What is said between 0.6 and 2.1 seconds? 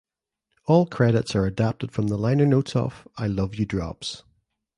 All credits are adapted from